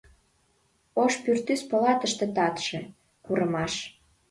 [1.03, 2.79] Ош пӱртӱс полатыште Татше—
[3.25, 3.73] курымаш.